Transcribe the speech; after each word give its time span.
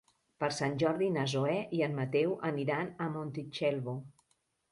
Per 0.43 0.47
Sant 0.59 0.77
Jordi 0.83 1.09
na 1.17 1.25
Zoè 1.33 1.57
i 1.79 1.83
en 1.89 1.93
Mateu 1.99 2.33
aniran 2.51 2.89
a 3.05 3.09
Montitxelvo. 3.19 3.97